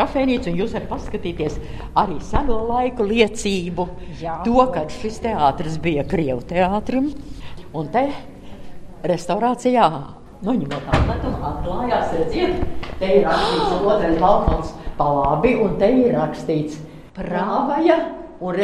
kafejnīcu, 0.00 0.50
un 0.50 0.58
jūs 0.62 0.74
varat 0.76 0.90
paskatīties 0.90 1.58
arī 2.00 2.18
seno 2.24 2.58
laiku 2.70 3.06
liecību. 3.06 3.86
Jā. 4.20 4.40
To, 4.46 4.64
kad 4.74 4.92
šis 4.94 5.20
teātris 5.24 5.78
bija 5.82 6.06
Krievu 6.08 6.42
teātrim, 6.48 7.12
un 7.76 7.90
te 7.92 8.06
restaurācijā, 9.06 9.88
nu, 10.44 10.54
ņemot 10.56 10.92
atmetumu, 10.96 11.40
atklājās, 11.52 12.14
redziet, 12.18 12.62
te 13.00 13.16
ir 13.20 13.26
rakstīts 13.28 13.76
otrais 13.92 14.16
balkons 14.20 14.72
pa 15.00 15.10
labi, 15.16 15.54
un 15.60 15.76
te 15.80 15.88
ir 16.02 16.16
rakstīts 16.16 16.80
Prāvaja 17.16 17.96
un 18.40 18.56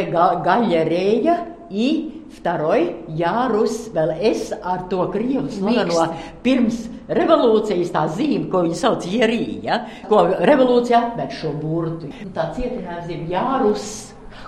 Gaļerēja 0.45 1.37
i 1.71 1.89
Второй 2.32 2.86
Jārus, 3.20 3.90
vēl 3.94 4.14
es 4.32 4.50
ar 4.56 4.86
to 4.90 5.04
krievu 5.14 5.52
slaveno 5.52 6.08
pirms 6.46 6.86
revolūcijas 7.12 7.92
tā 7.94 8.06
zīme, 8.16 8.48
ko 8.52 8.64
viņi 8.66 8.78
sauc 8.80 9.06
Jerija, 9.10 9.82
ko 10.10 10.24
revolūcija 10.40 11.02
atmet 11.12 11.36
šo 11.36 11.52
burtu. 11.60 12.12
Tā 12.36 12.50
cietinājums 12.56 13.12
ir 13.12 13.26
Jārus. 13.34 13.90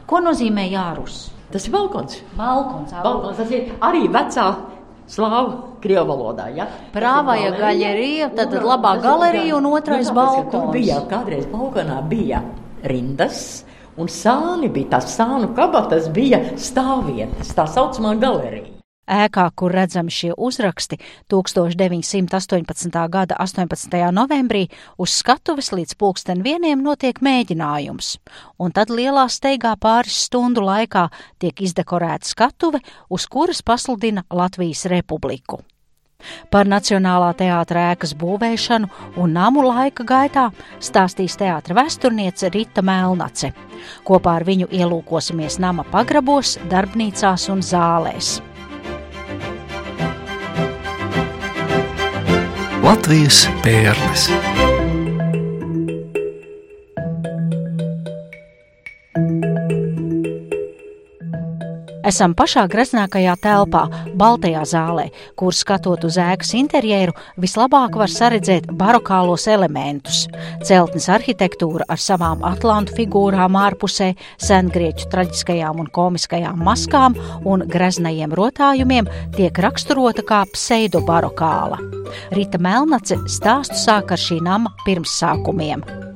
Ko 0.07 0.23
nozīmē 0.23 0.65
Jārus? 0.71 1.27
Tas 1.53 1.67
ir 1.67 1.75
balkons. 1.75 2.21
Balkons, 2.37 2.95
balkons 3.03 3.37
tas 3.37 3.51
ir 3.53 3.75
arī 3.83 4.07
vecā 4.11 4.47
slāvu 5.11 5.77
krievu 5.83 6.07
valodā. 6.09 6.47
Ja? 6.55 6.65
Prāvāja 6.95 7.51
galerija, 7.59 8.31
tad 8.37 8.55
labā 8.63 8.95
galerija 9.03 9.59
un 9.59 9.69
otrais 9.73 10.09
nu, 10.09 10.17
balkons. 10.17 10.49
Tur 10.55 10.71
bija 10.73 11.03
kādreiz 11.11 11.45
balkonā 11.51 11.99
bija 12.09 12.41
rindas 12.89 13.63
Un 13.98 14.06
sāni 14.06 14.68
bija 14.70 14.92
tās 14.94 15.10
sānu 15.16 15.48
kabatas, 15.56 16.06
bija 16.14 16.38
stāvvietas, 16.54 17.50
tā 17.56 17.64
saucamā 17.66 18.14
galerija. 18.22 18.76
Ēkā, 19.08 19.46
kur 19.56 19.72
redzami 19.72 20.12
šie 20.12 20.34
uzraksti, 20.36 20.98
1918. 21.32 22.98
gada 23.08 23.38
18. 23.40 23.96
novembrī 24.12 24.66
uz 25.00 25.14
skatuves 25.16 25.72
līdz 25.72 25.96
pulksten 25.98 26.44
vieniem 26.44 26.84
notiek 26.84 27.18
mēģinājums, 27.24 28.18
un 28.60 28.76
tad 28.76 28.92
lielā 28.92 29.24
steigā 29.32 29.72
pāris 29.80 30.20
stundu 30.28 30.62
laikā 30.68 31.08
tiek 31.40 31.64
izdekorēta 31.64 32.28
skatuve, 32.28 32.84
uz 33.08 33.26
kuras 33.26 33.64
pasludina 33.64 34.22
Latvijas 34.30 34.84
republiku. 34.92 35.64
Par 36.50 36.66
Nacionālā 36.66 37.30
teātra 37.38 37.92
ēkas 37.92 38.14
būvēšanu 38.18 38.88
un 39.22 39.34
namu 39.36 39.62
laika 39.66 40.06
gaitā 40.06 40.48
stāstīs 40.82 41.36
teātra 41.38 41.76
vēsturniece 41.78 42.50
Rita 42.54 42.82
Melnace. 42.82 43.52
Kopā 44.08 44.38
ar 44.40 44.46
viņu 44.48 44.70
ielūkosimies 44.74 45.60
nama 45.62 45.86
pagrabos, 45.92 46.56
darbnīcās 46.72 47.48
un 47.54 47.62
zālēs. 47.62 48.38
Latvijas 52.82 53.44
pērles. 53.62 54.30
Esam 62.08 62.32
pašā 62.32 62.62
greznākajā 62.72 63.34
telpā, 63.42 63.82
Baltajā 64.16 64.62
zālē, 64.70 65.08
kur 65.36 65.52
skatot 65.52 66.06
uz 66.08 66.16
ēkas 66.16 66.54
interjeru, 66.56 67.12
vislabāk 67.36 67.98
var 68.00 68.08
saredzēt 68.08 68.70
barokālos 68.80 69.44
elementus. 69.52 70.22
Celtnes 70.64 71.10
arhitektūra 71.12 71.84
ar 71.92 72.00
savām 72.00 72.46
atlantu 72.48 72.96
figūrām 72.96 73.60
ārpusē, 73.60 74.14
sengrieķu 74.40 75.10
traģiskajām 75.12 75.84
un 75.84 75.92
komiskajām 75.92 76.64
maskām 76.64 77.20
un 77.44 77.68
greznajiem 77.68 78.32
rotājumiem 78.40 79.12
tiek 79.36 79.64
raksturota 79.68 80.24
kā 80.24 80.46
pseido-barokāla. 80.56 81.82
Rita 82.32 82.56
Melnace 82.56 83.20
stāstu 83.28 83.76
sāk 83.84 84.16
ar 84.16 84.28
šī 84.28 84.40
nama 84.48 84.72
pirmsākumiem. 84.88 86.07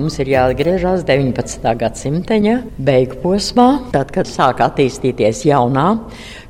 Mums 0.00 0.14
ir 0.22 0.30
jāatgriežas 0.32 1.02
19. 1.04 1.66
gadsimta 1.76 2.38
beigu 2.80 3.18
posmā, 3.20 3.66
tad, 3.92 4.08
kad 4.14 4.24
sāk 4.24 4.62
attīstīties 4.64 5.42
jaunā 5.44 5.90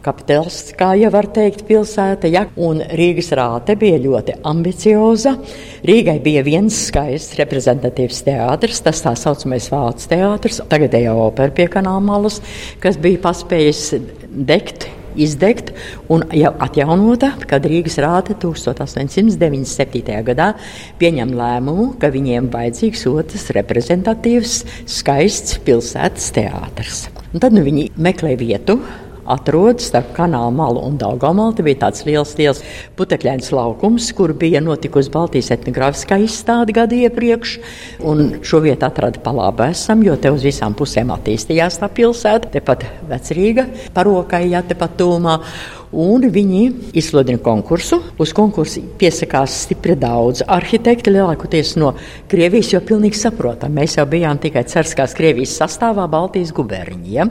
kapitalistiskā, 0.05 0.93
ja 1.01 1.11
var 1.11 1.27
teikt, 1.35 1.65
pilsēta. 1.67 2.31
Ja? 2.31 2.45
Un 2.55 2.79
Rīgas 2.79 3.33
rāte 3.35 3.75
bija 3.81 3.99
ļoti 3.99 4.37
ambicioza. 4.47 5.35
Rīgai 5.83 6.21
bija 6.23 6.45
viens 6.47 6.79
skaists 6.87 7.35
reprezentatīvs 7.41 8.23
teātris, 8.29 8.85
tas 8.87 9.03
tā 9.03 9.17
saucamais 9.19 9.67
Vācu 9.73 10.07
teātris, 10.15 10.63
tagadējā 10.71 11.17
opera 11.19 11.51
pie 11.51 11.67
kanāla 11.75 12.07
malas, 12.07 12.39
kas 12.79 13.03
bija 13.03 13.25
paspējis 13.27 13.85
degt 14.31 14.87
izdegt 15.19 15.73
un 16.13 16.25
jau 16.37 16.53
atjaunota, 16.63 17.33
kad 17.51 17.67
Rīgas 17.69 17.99
rāte 18.03 18.37
1897. 18.41 20.17
gadā 20.31 20.53
pieņem 21.01 21.35
lēmumu, 21.39 21.93
ka 22.01 22.13
viņiem 22.15 22.51
vajadzīgs 22.53 23.07
otrs 23.11 23.51
reprezentatīvs, 23.57 24.57
skaists 24.91 25.61
pilsētas 25.67 26.33
teātris. 26.37 27.07
Un 27.31 27.43
tad 27.43 27.55
nu, 27.55 27.63
viņi 27.67 27.91
meklē 28.01 28.35
vietu 28.39 28.81
atrodas 29.31 29.89
starp 29.91 30.13
kanāla 30.17 30.53
malu 30.55 30.83
un 30.87 30.99
Daugomalu. 31.01 31.55
Te 31.57 31.65
bija 31.67 31.85
tāds 31.87 32.05
liels, 32.09 32.35
liels 32.39 32.63
putekļains 32.99 33.51
laukums, 33.55 34.11
kur 34.17 34.35
bija 34.37 34.63
notikusi 34.65 35.13
Baltijas 35.15 35.53
etnogrāfiskā 35.57 36.21
izstāde 36.25 36.75
gadu 36.77 36.99
iepriekš. 37.01 37.57
Un 38.07 38.41
šo 38.47 38.63
vietu 38.65 38.89
atrada 38.89 39.23
pa 39.23 39.35
labi 39.37 39.71
esam, 39.71 40.05
jo 40.07 40.17
te 40.21 40.33
uz 40.35 40.47
visām 40.47 40.77
pusēm 40.79 41.13
attīstījās 41.17 41.81
tā 41.83 41.91
pilsēta. 41.95 42.53
Tepat 42.57 42.87
vecrīga 43.11 43.69
parokai, 43.97 44.47
ja 44.53 44.65
tepat 44.67 44.99
tūmā 45.01 45.41
un 45.93 46.25
viņi 46.31 46.93
izsludina 46.97 47.41
konkursu. 47.43 48.01
Uz 48.21 48.33
konkursu 48.37 48.83
piesakās 49.01 49.57
stipri 49.65 49.97
daudz 49.99 50.45
arhitekti, 50.47 51.13
lielākoties 51.15 51.75
no 51.81 51.93
Krievijas, 52.31 52.73
jo 52.75 52.83
pilnīgi 52.87 53.19
saprotam, 53.19 53.75
mēs 53.77 53.99
jau 53.99 54.07
bijām 54.11 54.41
tikai 54.43 54.65
Cerskās 54.71 55.17
Krievijas 55.19 55.57
sastāvā 55.61 56.07
Baltijas 56.11 56.55
guberņi. 56.57 57.11
Ja? 57.17 57.27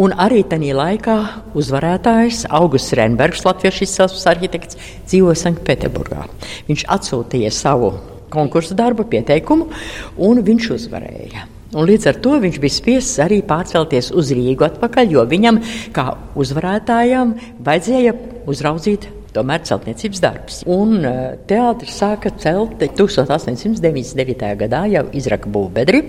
Un 0.00 0.16
arī 0.16 0.42
tajā 0.48 0.76
laikā 0.76 1.18
uzvarētājs 1.58 2.46
Augusts 2.48 2.96
Renbergs, 2.98 3.44
latviešu 3.46 3.86
izcelsmes 3.86 4.26
arhitekts, 4.30 4.80
dzīvo 5.06 5.36
Sanktpēterburgā. 5.36 6.26
Viņš 6.70 6.88
atsūtīja 6.96 7.52
savu 7.54 7.94
konkursu 8.30 8.76
darbu 8.78 9.08
pieteikumu, 9.10 9.70
un 10.22 10.44
viņš 10.46 10.70
uzvarēja. 10.78 11.48
Un 11.70 11.86
līdz 11.86 12.08
ar 12.10 12.16
to 12.24 12.34
viņš 12.42 12.58
bija 12.62 12.74
spiests 12.74 13.20
arī 13.22 13.40
pārcelties 13.46 14.10
uz 14.10 14.32
Rīgu 14.34 14.66
atpakaļ, 14.66 15.14
jo 15.14 15.22
viņam, 15.30 15.60
kā 15.94 16.08
uzvarētājam, 16.34 17.36
vajadzēja 17.62 18.16
uzraudzīt 18.50 19.06
tomēr 19.34 19.62
celtniecības 19.66 20.22
darbs. 20.22 20.60
Un 20.70 20.98
e, 21.04 21.12
teātris 21.50 21.96
sāka 22.00 22.32
celt 22.40 22.80
1899. 22.80 24.50
gadā, 24.60 24.82
jau 24.90 25.04
izraka 25.16 25.50
būvbedri, 25.52 26.02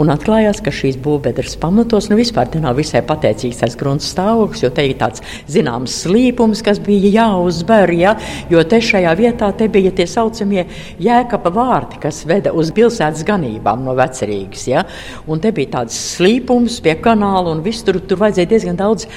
un 0.00 0.12
atklājās, 0.14 0.62
ka 0.64 0.72
šīs 0.74 0.98
būvbedres 1.04 1.56
pamatos 1.60 2.10
nu, 2.10 2.18
vispār 2.18 2.50
nav 2.62 2.78
visai 2.78 3.02
pateicīgs 3.06 3.62
tas 3.62 3.76
grunts 3.78 4.08
stāvoklis, 4.12 4.64
jo 4.64 4.72
te 4.74 4.84
ir 4.88 4.96
tāds 5.00 5.22
zināms 5.50 5.94
slīpums, 6.04 6.62
kas 6.64 6.80
bija 6.82 7.12
jāuzber, 7.14 7.92
ja, 7.98 8.14
jo 8.50 8.62
te 8.68 8.80
šajā 8.84 9.14
vietā 9.18 9.50
te 9.56 9.68
bija 9.72 9.92
tie 9.94 10.08
saucamie 10.10 10.66
jēkapa 11.02 11.52
vārti, 11.54 12.00
kas 12.02 12.24
veda 12.28 12.54
uz 12.56 12.72
pilsētas 12.74 13.24
ganībām 13.28 13.84
no 13.86 13.94
vecerīgas, 13.98 14.66
ja, 14.70 14.84
un 15.28 15.42
te 15.42 15.52
bija 15.54 15.78
tāds 15.78 15.98
slīpums 16.16 16.80
pie 16.84 16.98
kanāla, 17.02 17.52
un 17.54 17.62
viss 17.64 17.86
tur, 17.86 18.00
tur 18.04 18.20
vajadzēja 18.22 18.52
diezgan 18.54 18.78
daudz 18.78 19.08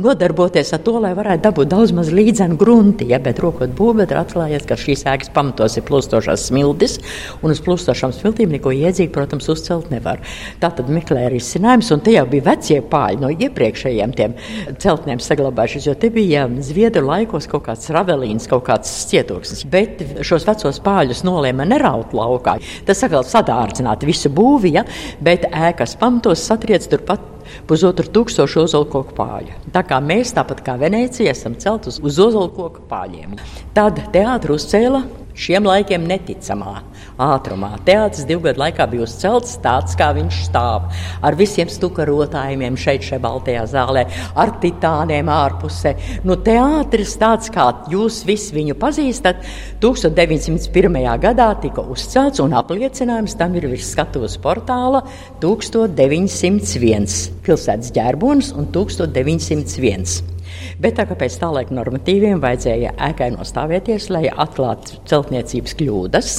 nodarboties 0.00 0.72
ar 0.74 0.82
to, 0.84 0.96
lai 1.02 1.12
varētu 1.16 1.44
dabūt 1.44 1.70
daudz 1.72 1.92
maz 1.96 2.10
līdzenu 2.14 2.56
grunti. 2.74 3.06
Ja, 3.08 3.20
bet 3.22 3.38
rokot 3.42 3.72
būvēt, 3.76 4.12
atklājās, 4.14 4.66
ka 4.66 4.76
šīs 4.78 5.04
ēkas 5.06 5.30
pamatos 5.34 5.76
ir 5.78 5.84
plūstošās 5.86 6.48
smiltis, 6.48 6.98
un 7.42 7.54
uz 7.54 7.60
plūstošām 7.64 8.14
smiltīm 8.14 8.54
neko 8.54 8.72
iedzīgi, 8.74 9.12
protams, 9.14 9.48
uzcelt 9.52 9.90
nevar. 9.92 10.22
Tā 10.62 10.72
tad 10.74 10.90
meklē 10.90 11.28
risinājums, 11.32 11.92
un 11.94 12.02
te 12.04 12.16
jau 12.16 12.24
bija 12.30 12.48
vecie 12.50 12.80
pāļi 12.82 13.22
no 13.22 13.30
iepriekšējiem 13.34 14.14
tiem 14.18 14.34
celtnēm 14.82 15.22
saglabājušies, 15.22 15.88
jo 15.90 15.94
te 15.98 16.10
bija 16.14 16.48
Zviedru 16.64 17.04
laikos 17.06 17.46
kaut 17.50 17.66
kāds 17.68 17.90
ravelīns, 17.94 18.48
kaut 18.50 18.66
kāds 18.68 18.90
cietoksnis. 19.10 19.64
Bet 19.70 20.02
šos 20.26 20.46
vecos 20.48 20.80
pāļus 20.84 21.22
nolēma 21.26 21.66
neraut 21.68 22.14
laukā. 22.16 22.56
Tas 22.88 23.04
atkal 23.06 23.26
sadārdzināt 23.28 24.06
visu 24.06 24.32
būvi, 24.34 24.74
ja, 24.78 24.84
bet 25.24 25.46
ēkas 25.50 25.96
pamatos 26.00 26.42
satriec 26.48 26.88
turpat 26.90 27.33
pusotru 27.68 28.10
tūkstošu 28.14 28.64
ozolkoku 28.64 29.16
pāļu. 29.16 29.58
Tā 29.74 29.84
kā 29.88 30.00
mēs, 30.04 30.34
tāpat 30.36 30.62
kā 30.66 30.78
Venecija, 30.80 31.34
esam 31.34 31.58
celt 31.60 31.88
uz, 31.90 32.00
uz 32.04 32.20
ozolkoku 32.22 32.86
pāļiem. 32.90 33.36
Tad 33.76 34.00
teātris 34.14 34.64
uzcēla 34.64 35.04
šiem 35.34 35.66
laikiem 35.66 36.06
neticamā 36.08 36.74
ātrumā. 37.20 37.74
Teātris 37.86 38.26
divu 38.28 38.44
gadu 38.48 38.62
laikā 38.62 38.86
bija 38.90 39.04
uzcelts 39.06 39.56
tāds, 39.62 39.94
kā 39.98 40.10
viņš 40.16 40.40
stāv. 40.48 40.88
Ar 41.24 41.36
visiem 41.38 41.70
stukarotājiem 41.70 42.78
šeit, 42.80 43.04
šeit, 43.06 43.22
Baltajā 43.24 43.64
zālē, 43.70 44.04
ar 44.36 44.54
titāniem 44.62 45.30
ārpusē. 45.32 45.94
Nu, 46.26 46.36
teātris 46.36 47.16
tāds, 47.20 47.50
kā 47.54 47.68
jūs 47.92 48.22
visi 48.28 48.54
viņu 48.56 48.76
pazīstat, 48.80 49.42
1901. 49.84 51.00
gadā 51.22 51.48
tika 51.62 51.84
uzcelts 51.94 52.42
un 52.44 52.56
apliecinājums 52.58 53.38
tam 53.38 53.56
ir 53.58 53.68
virs 53.72 53.94
skatuves 53.94 54.36
portāla 54.42 55.04
1901 55.44 57.42
pilsētas 57.44 57.92
ģērbonis 57.94 58.54
un 58.58 58.70
1901. 58.74 60.33
Bet 60.82 60.98
tā 60.98 61.06
kā 61.08 61.18
pēc 61.18 61.38
tā 61.40 61.50
laika 61.54 61.74
normatīviem 61.76 62.42
vajadzēja 62.42 62.96
ēkai 63.10 63.30
nostāvēties, 63.36 64.10
lai 64.14 64.26
atklātu 64.30 65.00
celtniecības 65.10 65.78
kļūdas. 65.80 66.34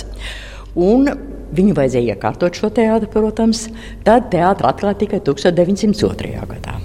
Un 0.76 1.10
Viņu 1.56 1.76
vajadzēja 1.78 2.16
iekārtot 2.16 2.58
šo 2.58 2.72
teātru, 2.74 3.08
protams. 3.14 3.68
Tad 4.04 4.32
teātris 4.34 4.72
atklāja 4.72 4.98
tikai 5.06 5.22
1902. 5.24 6.42
gadā. 6.50 6.80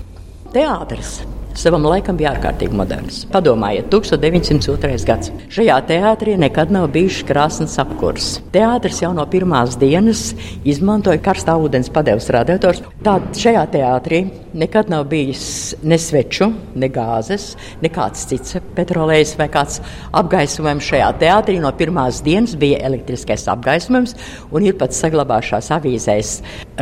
Teātris 0.54 1.16
savam 1.58 1.86
laikam 1.88 2.18
bija 2.18 2.34
ārkārtīgi 2.34 2.76
moderns. 2.76 3.22
Padomājiet, 3.32 3.88
1902. 3.92 5.04
gads. 5.08 5.32
Šajā 5.52 5.78
teātrī 5.88 6.36
nekad 6.40 6.72
nav 6.74 6.88
bijis 6.94 7.20
krāsnes 7.26 7.76
apkurs. 7.82 8.38
Teātris 8.54 9.02
jau 9.02 9.12
no 9.16 9.24
pirmās 9.30 9.76
dienas 9.80 10.30
izmantoja 10.68 11.20
karstā 11.24 11.56
ūdens 11.60 11.90
padevas 11.92 12.30
radiators. 12.34 12.82
Tātad 13.02 13.40
šajā 13.42 13.64
teātrī 13.74 14.22
nekad 14.54 14.90
nav 14.90 15.06
bijis 15.10 15.74
ne 15.82 15.98
sveču, 15.98 16.50
ne 16.74 16.90
gāzes, 16.92 17.54
nekāds 17.82 18.26
cits 18.30 18.58
petrolējs 18.76 19.36
vai 19.38 19.50
kāds 19.52 19.80
apgaismojums 20.16 20.90
šajā 20.90 21.12
teātrī. 21.22 21.58
No 21.62 21.72
pirmās 21.76 22.22
dienas 22.26 22.56
bija 22.58 22.80
elektriskais 22.88 23.46
apgaismojums, 23.52 24.16
un 24.50 24.66
ir 24.66 24.78
pat 24.80 24.96
saglabājušās 24.96 25.70
avīzēs 25.78 26.34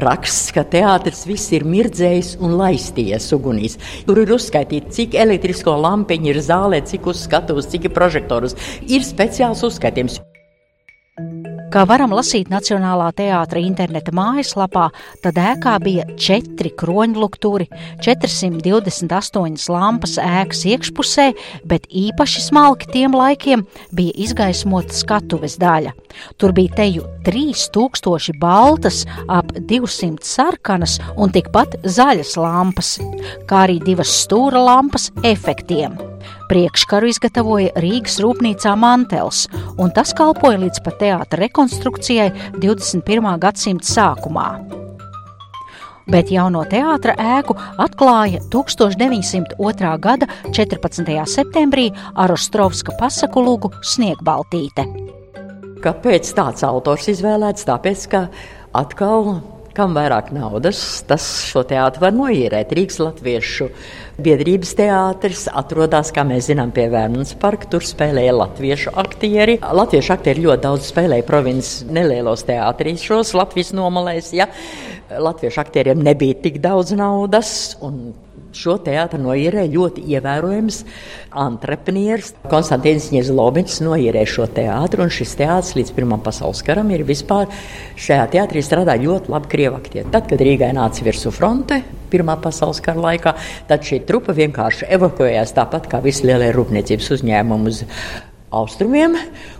raksts, 0.05 0.53
ka 0.55 0.65
teātris 0.69 1.25
viss 1.29 1.53
ir 1.57 1.67
mirdzējis 1.69 2.37
un 2.45 2.57
laisties 2.61 3.29
ugunīs. 3.37 3.79
Tur 4.07 4.23
ir 4.23 4.35
uzskaitīts, 4.39 4.95
cik 4.97 5.19
elektrisko 5.19 5.77
lampiņu 5.83 6.33
ir 6.35 6.43
zālē, 6.45 6.83
cik 6.87 7.11
uz 7.11 7.25
skatuves, 7.27 7.71
cik 7.73 7.89
ir 7.91 7.97
prožektorus. 7.97 8.59
Ir 8.87 9.07
speciāls 9.07 9.65
uzskaitījums. 9.67 10.21
Kā 11.79 11.85
varam 11.87 12.11
lasīt 12.11 12.49
Nacionālā 12.51 13.13
teātra 13.15 13.61
interneta 13.63 14.11
mājaslapā, 14.11 14.89
tad 15.23 15.37
ēkā 15.39 15.77
bija 15.85 16.09
četri 16.19 16.73
kroņlukturi, 16.75 17.69
428 18.03 19.69
lampas 19.71 20.17
ēkas 20.19 20.65
iekšpusē, 20.73 21.29
bet 21.71 21.87
īpaši 21.87 22.43
smalki 22.49 22.91
tiem 22.97 23.15
laikiem 23.15 23.63
bija 23.95 24.17
izgaismota 24.27 24.99
skatuves 25.05 25.55
daļa. 25.63 25.95
Tur 26.35 26.57
bija 26.59 26.81
teju 26.83 27.07
3000 27.31 28.35
baltas, 28.43 29.05
ap 29.31 29.55
200 29.55 30.27
sarkanas 30.27 30.99
un 31.15 31.31
tikpat 31.31 31.79
zaļas 31.87 32.35
lampas, 32.43 32.97
kā 33.47 33.69
arī 33.69 33.79
divas 33.87 34.19
stūra 34.25 34.67
lampas 34.67 35.13
efektiem. 35.23 36.08
Priekškaru 36.49 37.11
izgatavoja 37.13 37.75
Rīgas 37.77 38.17
rūpnīcā 38.25 38.73
Mantels, 38.81 39.45
un 39.77 39.93
tas 39.93 40.15
kalpoja 40.17 40.63
līdz 40.63 40.81
pat 40.87 40.97
teātra 41.03 41.43
rekonstrukcijai 41.45 42.31
21. 42.57 43.35
gadsimta 43.43 43.89
sākumā 43.93 44.49
bet 46.09 46.31
jauno 46.33 46.63
teātra 46.65 47.13
ēku 47.21 47.53
atklāja 47.85 48.41
1902. 48.49 49.91
gada 50.01 50.29
14. 50.57 51.05
septembrī 51.29 51.91
ar 52.17 52.33
Ostrovska 52.33 52.97
pasaku 52.97 53.45
lūgu 53.45 53.73
Sniegbaltīte. 53.85 54.87
Kāpēc 55.85 56.33
tāds 56.35 56.65
autors 56.67 57.11
izvēlēts? 57.13 57.69
Tāpēc, 57.69 58.09
ka 58.11 58.25
atkal 58.73 59.37
kam 59.79 59.95
vairāk 59.95 60.33
naudas, 60.35 60.81
tas 61.07 61.25
šo 61.47 61.63
teātru 61.69 62.03
var 62.03 62.17
noīrēt. 62.17 62.73
Rīgas 62.75 62.99
latviešu 62.99 63.69
biedrības 64.19 64.73
teātris 64.79 65.45
atrodas, 65.55 66.11
kā 66.15 66.25
mēs 66.27 66.49
zinām, 66.51 66.73
pie 66.75 66.89
Vērnas 66.91 67.37
parka. 67.39 67.69
Tur 67.71 67.87
spēlēja 67.87 68.35
latviešu 68.35 68.95
aktieri. 68.99 69.59
Latviešu 69.63 70.15
aktieri 70.17 70.45
ļoti 70.47 70.65
daudz 70.67 70.91
spēlēja 70.91 71.27
provinces 71.29 71.85
nelielos 71.87 72.43
teātrīšos, 72.49 73.35
Latvijas 73.39 73.75
nomalēs. 73.79 74.33
Ja? 74.35 74.49
Latviešu 75.09 75.63
aktieriem 75.63 76.03
nebija 76.05 76.37
tik 76.43 76.59
daudz 76.65 76.93
naudas. 76.99 77.77
Šo 78.59 78.75
teātru 78.83 79.21
noīrēja 79.23 79.71
ļoti 79.71 80.03
ievērojams 80.17 80.81
entreprenieris. 81.45 82.33
Konstantīns 82.51 83.11
Jezlovičs 83.15 83.83
noīrēja 83.85 84.31
šo 84.33 84.49
teātru, 84.57 85.05
un 85.05 85.13
šis 85.15 85.37
teātris 85.39 85.77
līdz 85.79 85.95
Pirmam 85.95 86.25
pasaules 86.25 86.65
karam 86.67 86.91
ir 86.97 87.05
vispār 87.07 87.47
šajā 88.01 88.25
teātrī 88.35 88.65
strādāja 88.65 89.05
ļoti 89.05 89.35
labi 89.37 89.53
krievu 89.53 89.79
aktieri. 89.79 90.09
Tad, 90.11 90.27
kad 90.33 90.43
Rīgai 90.43 90.73
nāca 90.77 91.07
virsū 91.07 91.33
fronte, 91.37 91.83
Pirmā 92.13 92.39
pasaules 92.43 92.81
kara 92.85 93.05
laikā, 93.09 93.35
tad 93.69 93.85
šī 93.87 94.03
trupa 94.09 94.37
vienkārši 94.37 94.89
evakuējās 94.99 95.55
tāpat 95.59 95.91
kā 95.91 96.03
visi 96.05 96.29
lielie 96.29 96.51
rūpniecības 96.57 97.13
uzņēmumi 97.19 97.73
uz 97.73 97.85
austrumiem, 98.51 99.17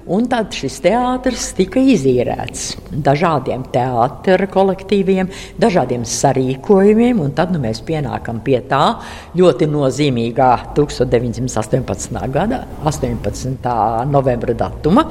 un 0.09 0.27
tad 0.31 0.55
šis 0.57 0.79
teātris 0.85 1.51
tika 1.59 1.81
izīrēts 1.93 2.71
dažādiem 3.05 3.67
teātros 3.73 4.51
kolektīviem, 4.53 5.29
dažādiem 5.61 6.07
sarīkojumiem, 6.09 7.21
tad 7.37 7.53
nu, 7.53 7.61
mēs 7.63 7.83
pienākam 7.87 8.41
pie 8.45 8.61
tā 8.69 8.99
ļoti 9.39 9.69
nozīmīgā 9.71 10.51
1918. 10.79 12.21
gada 12.33 12.65
18. 12.89 13.73
novembra 14.09 14.57
datuma, 14.67 15.09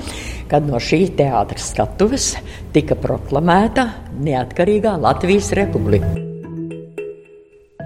kad 0.49 0.65
no 0.65 0.81
šī 0.81 1.03
teātras 1.19 1.71
skatuves 1.73 2.31
tika 2.73 2.97
proklamēta 2.97 3.91
neatkarīgā 4.17 4.97
Latvijas 5.01 5.53
republika. 5.57 6.26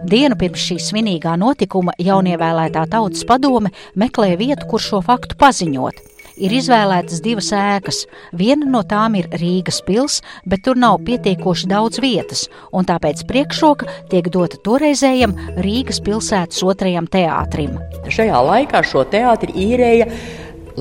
Dienu 0.02 0.34
pirms 0.40 0.64
šī 0.66 0.80
svinīgā 0.82 1.36
notikuma 1.38 1.94
jaunievēlētā 2.02 2.88
tautas 2.90 3.22
padome 3.30 3.70
meklēja 3.94 4.40
vietu, 4.40 4.66
kur 4.72 4.82
šo 4.82 5.02
faktu 5.06 5.38
paziņot. 5.38 6.00
Ir 6.42 6.56
izvēlētas 6.58 7.22
divas 7.22 7.52
ēkas. 7.54 8.00
Viena 8.34 8.66
no 8.66 8.82
tām 8.88 9.14
ir 9.20 9.28
Rīgas 9.38 9.82
pils, 9.86 10.22
bet 10.50 10.64
tur 10.66 10.80
nav 10.80 11.04
pietiekoši 11.06 11.70
daudz 11.70 12.02
vietas, 12.02 12.48
un 12.74 12.88
tāpēc 12.90 13.22
priekšroka 13.30 13.90
tiek 14.10 14.32
dota 14.34 14.58
toreizējam 14.66 15.36
Rīgas 15.62 16.02
pilsētas 16.02 16.64
otrajam 16.66 17.06
teātrim. 17.12 17.78
Šajā 18.10 18.42
laikā 18.48 18.82
šo 18.88 19.06
teātri 19.12 19.54
īrēja 19.68 20.10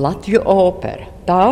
Latviju 0.01 0.41
opera. 0.49 1.05
Tā 1.27 1.45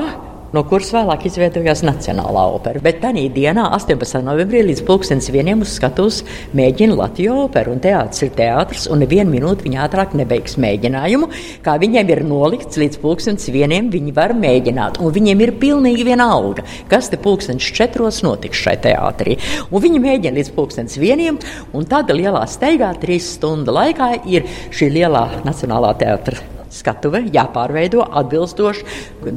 no 0.55 0.63
kuras 0.69 0.89
vēlāk 0.93 1.25
izveidojās 1.29 1.83
Nacionālā 1.85 2.45
opera. 2.55 2.81
Bet 2.83 3.01
tajā 3.03 3.25
dienā, 3.33 3.67
18. 3.77 4.21
novembrī, 4.25 4.63
līdz 4.67 4.83
pulkstenis 4.87 5.29
vieniem 5.33 5.63
uz 5.65 5.75
skatuves 5.77 6.21
mēģina 6.57 6.97
Latvijas 6.99 7.43
opera. 7.45 7.73
Un 7.73 7.81
teātris 7.83 8.25
ir 8.25 8.33
teātris, 8.37 8.87
un 8.89 9.03
nevienu 9.03 9.33
minūti 9.33 9.67
viņi 9.67 9.81
ātrāk 9.85 10.15
nebeigs 10.17 10.57
mēģinājumu. 10.61 11.29
Kā 11.65 11.77
viņiem 11.81 12.13
ir 12.15 12.23
nolikts 12.27 12.79
līdz 12.81 13.01
pulkstenis 13.03 13.49
vieniem, 13.53 13.91
viņi 13.93 14.15
var 14.17 14.35
mēģināt. 14.37 15.01
Un 15.03 15.13
viņiem 15.15 15.45
ir 15.45 15.55
pilnīgi 15.61 16.07
vienalga, 16.07 16.65
kas 16.91 17.11
te 17.11 17.19
pulkstenis 17.21 17.71
četros 17.79 18.23
notiks 18.25 18.61
šai 18.65 18.77
teātrī. 18.85 19.39
Un 19.69 19.85
viņi 19.85 20.03
mēģina 20.05 20.39
līdz 20.39 20.53
pulkstenis 20.57 20.99
vieniem, 21.01 21.39
un 21.73 21.89
tāda 21.89 22.17
lielā 22.17 22.45
steigā, 22.49 22.93
trīs 23.01 23.35
stundu 23.37 23.75
laikā, 23.75 24.13
ir 24.29 24.47
šī 24.73 24.93
lielā 24.99 25.27
Nacionālā 25.45 25.93
teātris 25.99 26.58
skatuve 26.73 27.21
jāpārveido 27.33 28.03
atbilstoši, 28.21 28.85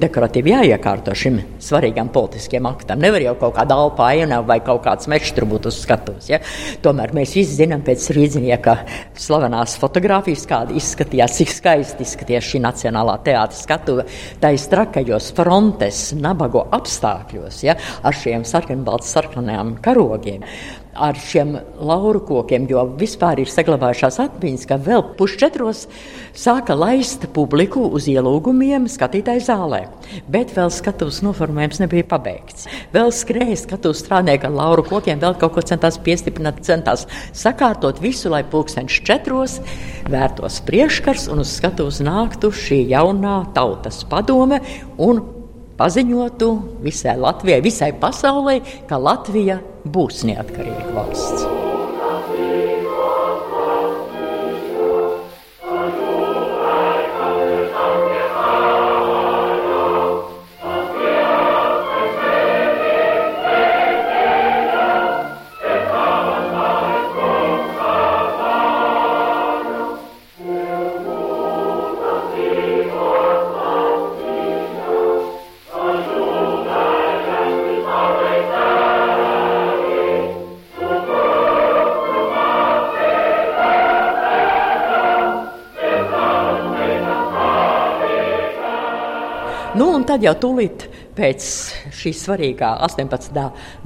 dekoratīvi 0.03 0.53
jāiekārto 0.53 1.15
šim 1.17 1.41
svarīgam 1.63 2.11
politiskiem 2.13 2.67
aktam. 2.69 3.01
Nevar 3.03 3.25
jau 3.25 3.35
kaut 3.41 3.57
kāda 3.59 3.79
alpa 3.85 4.11
aina 4.13 4.43
vai 4.47 4.59
kaut 4.65 4.85
kāds 4.87 5.09
mečs 5.11 5.33
tur 5.37 5.47
būt 5.51 5.69
uz 5.71 5.81
skatuves. 5.83 6.29
Ja? 6.31 6.43
Tomēr 6.85 7.15
mēs 7.17 7.35
visi 7.39 7.59
zinām 7.63 7.85
pēc 7.87 8.11
rīznieka 8.17 8.77
slavenās 9.19 9.79
fotografijas, 9.81 10.45
kāda 10.51 10.77
izskatījās, 10.79 11.39
cik 11.41 11.55
skaisti 11.57 12.07
izskatījās 12.07 12.53
šī 12.53 12.63
Nacionālā 12.67 13.19
teātris 13.27 13.65
skatuve. 13.67 14.07
Tā 14.43 14.53
ir 14.55 14.69
trakajos 14.73 15.33
frontes, 15.37 16.05
nabago 16.19 16.67
apstākļos, 16.79 17.65
ja? 17.67 17.77
ar 18.03 18.17
šiem 18.17 18.47
sarkanbalts 18.49 19.13
sarkanajām 19.17 19.77
karogiem 19.83 20.47
ar 20.95 21.17
šiem 21.19 21.55
lauru 21.81 22.21
kokiem, 22.27 22.67
jo 22.71 22.85
vispār 23.01 23.41
ir 23.43 23.51
saglabājušās 23.51 24.19
atmiņas, 24.27 24.67
ka 24.69 24.79
vēl 24.83 25.05
pusčetros 25.17 25.87
sāka 26.37 26.77
laist 26.77 27.25
publiku 27.35 27.85
uz 27.97 28.09
ielūgumiem 28.13 28.89
skatītāju 28.93 29.45
zālē. 29.47 29.83
Bet 30.33 30.53
vēl 30.57 30.73
skatuves 30.73 31.23
noformējums 31.25 31.83
nebija 31.83 32.07
pabeigts. 32.13 32.69
Vēl 32.95 33.13
skrēja 33.15 33.59
skatuves 33.65 34.03
strādnieki 34.05 34.49
ar 34.49 34.57
lauru 34.57 34.85
kokiem, 34.89 35.21
vēl 35.23 35.37
kaut 35.41 35.57
ko 35.57 35.67
centās 35.73 36.01
piestiprināt, 36.03 36.63
centās 36.67 37.07
sakārtot 37.37 38.01
visu, 38.05 38.31
lai 38.33 38.45
pulksteņš 38.45 39.03
četros 39.09 39.59
vērtos 40.13 40.61
priekškars 40.69 41.29
un 41.33 41.45
uz 41.45 41.57
skatuves 41.57 42.03
nāktu 42.05 42.53
šī 42.53 42.83
jaunā 42.93 43.43
tautas 43.57 44.03
padome 44.09 44.61
un 45.01 45.23
paziņotu 45.83 46.53
visai 46.85 47.17
Latvijai, 47.19 47.59
visai 47.65 47.91
pasaulē, 47.99 48.61
ka 48.87 49.01
Latvija 49.03 49.59
būs 49.83 50.23
neatkarīga 50.29 50.95
valsts. 50.95 51.72
Tad 90.13 90.25
jau 90.27 90.33
tūlīt 90.37 90.83
pēc 91.17 91.45
šī 91.97 92.11
svarīgā 92.17 92.75
18. 92.85 93.39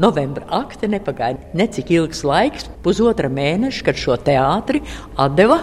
novembra 0.02 0.46
akta 0.58 0.88
nepagāja 0.90 1.38
necik 1.54 1.92
ilgs 1.94 2.24
laiks, 2.26 2.66
pusotra 2.82 3.30
mēneša, 3.30 3.84
kad 3.86 4.00
šo 4.00 4.16
teātri 4.26 4.82
atdeva 5.22 5.60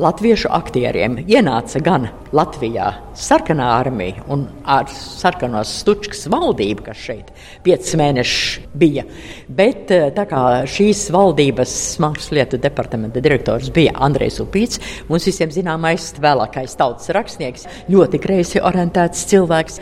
latviešu 0.00 0.50
aktieriem. 0.52 1.16
Ienāca 1.24 1.80
gan 1.80 2.08
Latvijā 2.36 2.90
sarkanā 3.16 3.68
armija 3.78 4.24
un 4.32 4.44
ar 4.68 4.88
sarkanos 4.92 5.72
stučkas 5.80 6.26
valdību, 6.32 6.84
kas 6.88 7.00
šeit 7.00 7.30
piecus 7.64 7.94
mēnešus 7.98 8.66
bija. 8.76 9.06
Bet 9.48 9.92
eh, 9.94 10.10
tā 10.16 10.26
kā 10.28 10.42
šīs 10.68 11.06
valdības 11.14 11.72
mākslas 12.02 12.34
lietu 12.36 12.60
departamenta 12.60 13.22
direktors 13.24 13.72
bija 13.72 13.96
Andrejs 14.06 14.42
Upīts, 14.44 14.82
mums 15.08 15.28
visiem 15.28 15.54
zināmais 15.54 16.12
vēlākais 16.20 16.76
tautas 16.76 17.08
rakstnieks, 17.16 17.64
ļoti 17.92 18.20
kreisi 18.20 18.60
orientēts 18.60 19.24
cilvēks. 19.32 19.80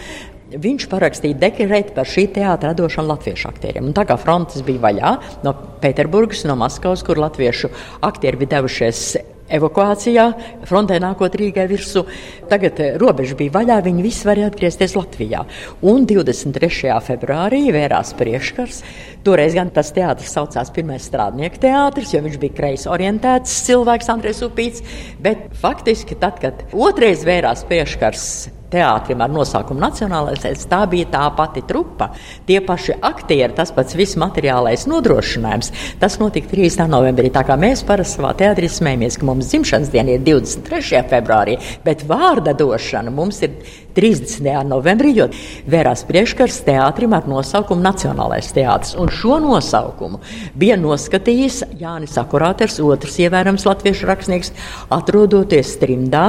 Viņš 0.54 0.84
parakstīja 0.86 1.40
dekrētu 1.40 1.96
par 1.96 2.06
šī 2.06 2.28
teātra 2.36 2.70
radošanu 2.70 3.10
latviešu 3.10 3.48
aktieriem. 3.50 3.88
Un 3.88 3.96
tā 3.96 4.04
kā 4.06 4.14
frontes 4.20 4.62
bija 4.62 4.84
vaļā 4.84 5.14
no 5.42 5.54
Pēterburgas, 5.82 6.44
no 6.46 6.54
Maskavas, 6.60 7.02
kur 7.02 7.18
latviešu 7.18 7.72
aktieri 8.06 8.44
bija 8.44 8.60
devušies 8.60 9.08
evakuācijā, 9.58 10.26
frontē 10.68 10.98
nākot 11.02 11.34
Rīgai 11.38 11.66
virsū. 11.70 12.04
Tagad 12.50 12.80
eh, 12.82 12.96
robeža 13.00 13.36
bija 13.38 13.54
vaļā, 13.54 13.78
viņi 13.86 14.04
visi 14.04 14.28
varēja 14.28 14.50
atgriezties 14.52 14.96
Latvijā. 14.98 15.44
Un 15.90 16.08
23. 16.10 16.94
februārī 17.06 17.62
vērās 17.74 18.14
priekškars. 18.18 18.82
Toreiz 19.24 19.56
gan 19.56 19.70
tas 19.72 19.92
teātris 19.96 20.34
saucās 20.36 20.72
Pirmais 20.74 21.06
strādnieku 21.08 21.62
teātris, 21.62 22.12
jo 22.12 22.20
viņš 22.24 22.40
bija 22.42 22.58
kreisi 22.58 22.90
orientēts 22.92 23.62
cilvēks, 23.68 24.10
Andrēs 24.12 24.42
Upīts. 24.44 24.84
Bet 25.24 25.48
faktiski 25.62 26.18
tad, 26.20 26.42
kad 26.42 26.66
otrais 26.74 27.24
vērās 27.24 27.64
priekškars 27.70 28.28
teātrim 28.74 29.22
ar 29.24 29.32
nosaukumu 29.32 29.82
Nacionālais 29.84 30.42
teātris, 30.42 30.66
tā 30.70 30.82
bija 30.90 31.08
tā 31.12 31.24
pati 31.36 31.62
trupa. 31.66 32.10
Tie 32.48 32.60
paši 32.64 32.98
aktieri, 33.04 33.54
tas 33.56 33.72
pats 33.74 33.96
viss 33.98 34.18
materiālais 34.20 34.86
nodrošinājums. 34.90 35.72
Tas 36.02 36.18
notika 36.22 36.50
3. 36.52 36.88
novembrī. 36.90 37.30
Tā 37.34 37.44
kā 37.46 37.58
mēs 37.60 37.84
parasti 37.86 38.18
savā 38.18 38.34
teātrī 38.38 38.70
smējamies, 38.70 39.18
ka 39.20 39.30
mums 39.30 39.52
dzimšanas 39.52 39.94
diena 39.94 40.16
ir 40.16 40.26
23. 40.26 41.04
februārī, 41.12 41.56
bet 41.86 42.04
vārda 42.08 42.56
došana 42.58 43.14
mums 43.14 43.42
ir 43.46 43.56
30. 43.94 44.42
novembrī, 44.66 45.12
jo 45.14 45.28
vērās 45.70 46.02
priekškars 46.08 46.60
teātrim 46.66 47.14
ar 47.14 47.28
nosaukumu 47.30 47.84
Nacionālais 47.84 48.50
teātris. 48.54 48.96
Un 48.98 49.12
šo 49.12 49.38
nosaukumu 49.42 50.18
bija 50.58 50.76
noskatījis 50.80 51.60
Jānis 51.78 52.18
Akurāters, 52.20 52.80
otrs 52.82 53.20
ievērams 53.22 53.66
latviešu 53.68 54.10
rakstnieks, 54.10 54.50
atrodoties 54.94 55.76
trimdā 55.78 56.24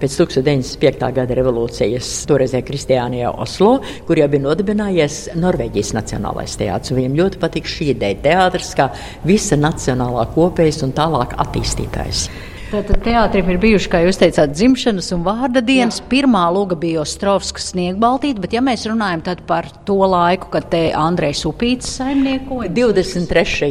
pēc 0.00 0.18
1905. 0.20 1.08
gada 1.16 1.40
revolūcijas 1.40 1.85
toreizē 2.28 2.62
Kristiānijā 2.66 3.30
Oslo, 3.42 3.76
kur 4.08 4.20
jau 4.20 4.28
bija 4.32 4.46
nodibinājies 4.48 5.20
Norvēģijas 5.38 5.94
Nacionālais 5.96 6.58
teātris. 6.60 6.96
Viņam 6.96 7.16
ļoti 7.22 7.40
patīk 7.42 7.70
šī 7.70 7.92
ideja 7.94 8.20
teātris 8.26 8.74
kā 8.78 8.90
visa 9.26 9.58
nacionālā 9.60 10.26
kopējas 10.34 10.82
un 10.86 10.94
tālāk 10.96 11.36
attīstītājs. 11.46 12.26
Tātad 12.66 12.98
teātrim 13.04 13.46
ir 13.52 13.60
bijuši, 13.62 13.86
kā 13.92 14.00
jūs 14.02 14.18
teicāt, 14.18 14.50
dzimšanas 14.50 15.12
un 15.14 15.22
vārda 15.26 15.60
dienas. 15.62 16.00
Jā. 16.00 16.08
Pirmā 16.10 16.42
luga 16.50 16.74
bija 16.74 17.04
Ostrovskas 17.04 17.68
sniegbaltīte, 17.70 18.42
bet 18.42 18.56
ja 18.56 18.62
mēs 18.64 18.88
runājam 18.90 19.22
par 19.46 19.68
to 19.86 20.00
laiku, 20.02 20.50
kad 20.50 20.66
te 20.72 20.88
Andrejs 20.90 21.44
Upīts 21.46 21.92
saimniekoja. 22.00 22.72
23. 22.74 23.70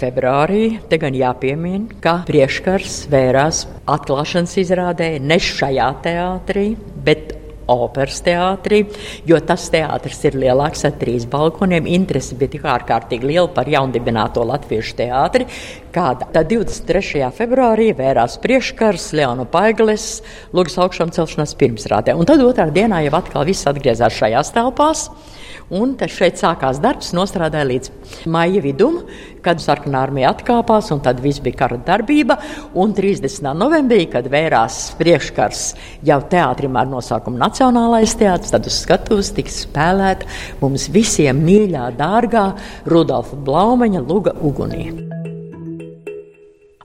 Februārī 0.00 0.62
te 0.88 0.96
gan 0.98 1.12
jāpiemina, 1.12 2.00
ka 2.00 2.22
priekškars 2.26 3.02
vērās 3.12 3.66
atklāšanas 3.84 4.56
izrādē 4.64 5.12
ne 5.20 5.36
šajā 5.36 5.92
teātrī, 6.08 6.66
bet 7.04 7.36
operas 7.70 8.20
teātrī, 8.24 8.82
jo 9.28 9.38
tas 9.46 9.68
teātris 9.72 10.22
ir 10.28 10.38
lielāks 10.42 10.86
ar 10.88 10.96
trīs 11.00 11.26
balkoniem. 11.30 11.88
Interese 11.90 12.36
bija 12.38 12.54
tik 12.56 12.66
ārkārtīgi 12.68 13.28
liela 13.28 13.50
par 13.52 13.70
jaundibināto 13.70 14.44
latviešu 14.48 14.96
teātri, 15.02 15.46
kāda. 15.94 16.28
Tad 16.34 16.50
23. 16.50 17.28
februārī 17.36 17.90
vērās 17.98 18.38
priekškars 18.42 19.12
Leona 19.18 19.46
Paigles 19.48 20.22
Lūgas 20.56 20.78
augšām 20.82 21.12
celšanās 21.14 21.54
pirmsrādē. 21.60 22.16
Un 22.16 22.28
tad 22.28 22.42
otrā 22.44 22.68
dienā 22.72 23.04
jau 23.06 23.16
atkal 23.18 23.46
viss 23.48 23.68
atgriezās 23.70 24.16
šajās 24.18 24.54
telpās. 24.56 25.08
Un 25.72 25.94
tas 25.96 26.12
šeit 26.12 26.36
sākās 26.36 26.76
darbs, 26.84 27.14
nostrādāja 27.16 27.64
līdz 27.70 28.26
maija 28.28 28.60
vidum, 28.60 28.98
kad 29.42 29.62
sarkanā 29.62 30.02
armija 30.04 30.34
atkāpās, 30.34 30.90
un 30.92 31.00
tad 31.04 31.22
viss 31.24 31.40
bija 31.40 31.62
kara 31.62 31.78
darbība. 31.86 32.36
Un 32.76 32.92
30. 32.96 33.48
novembrī, 33.56 34.04
kad 34.12 34.28
vērās 34.32 34.82
priekškars 35.00 35.64
jau 36.04 36.20
teātrim 36.28 36.76
ar 36.76 36.92
nosaukumu 36.92 37.40
Nacionālais 37.40 38.12
teātris, 38.20 38.52
tad 38.52 38.68
uz 38.68 38.82
skatuves 38.84 39.32
tika 39.32 39.54
spēlēta 39.54 40.28
mums 40.60 40.90
visiem 40.92 41.40
mīļā, 41.40 41.88
dārgā 41.96 42.50
Rudolfa 42.92 43.40
Blaumeņa 43.48 44.04
Luga 44.04 44.36
ugunī. 44.44 45.21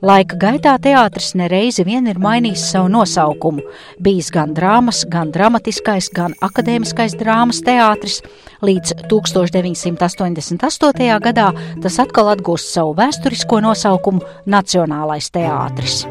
Laika 0.08 0.38
gaitā 0.40 0.78
teātris 0.80 1.34
nereizi 1.36 1.84
vien 1.84 2.06
ir 2.08 2.16
mainījis 2.24 2.62
savu 2.72 2.88
nosaukumu. 2.94 3.60
Bijis 4.00 4.30
gan 4.32 4.54
drāmas, 4.56 5.02
gan 5.12 5.34
dramatiskais, 5.36 6.08
gan 6.16 6.32
akadēmiskais 6.48 7.18
drāmas 7.20 7.60
teātris. 7.66 8.22
Līdz 8.64 8.94
1988. 9.12 11.20
gadā 11.28 11.52
tas 11.84 12.00
atkal 12.00 12.32
atgūst 12.38 12.72
savu 12.72 12.96
vēsturisko 12.96 13.60
nosaukumu 13.68 14.24
Nacionālais 14.48 15.28
teātris. 15.34 16.08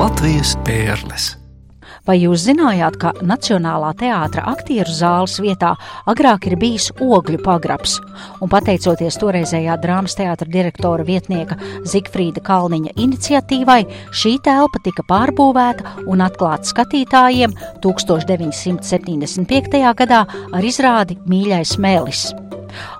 Latvijas 0.00 0.56
pērles. 0.66 1.39
Vai 2.10 2.16
jūs 2.18 2.42
zinājāt, 2.42 2.96
ka 2.98 3.10
Nacionālā 3.22 3.92
teātra 3.94 4.42
aktieru 4.50 4.90
zāles 4.90 5.36
vietā 5.38 5.76
agrāk 6.10 6.48
ir 6.48 6.56
bijis 6.58 6.88
ogļu 6.98 7.38
pagrabs? 7.44 8.00
Un 8.42 8.50
pateicoties 8.50 9.14
toreizējā 9.20 9.76
drāmas 9.78 10.16
teātra 10.18 10.48
direktora 10.50 11.04
vietnieka 11.06 11.54
Zigfrīda 11.86 12.42
Kalniņa 12.42 12.96
iniciatīvai, 12.98 13.84
šī 14.10 14.32
telpa 14.42 14.80
tika 14.82 15.04
pārbūvēta 15.06 16.02
un 16.10 16.24
atklāta 16.26 16.66
skatītājiem 16.72 17.54
1975. 17.84 19.78
gadā 20.00 20.24
ar 20.26 20.66
izrādi 20.66 21.14
Mīļais 21.30 21.76
Mēlis. 21.78 22.24